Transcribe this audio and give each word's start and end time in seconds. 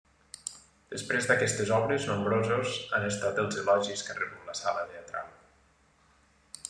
Després 0.93 1.27
d'aquestes 1.31 1.73
obres, 1.75 2.07
nombrosos 2.11 2.79
han 2.99 3.05
estat 3.11 3.43
els 3.45 3.61
elogis 3.65 4.05
que 4.09 4.15
ha 4.17 4.19
rebut 4.23 4.51
la 4.53 4.57
sala 4.63 4.87
teatral. 4.95 5.33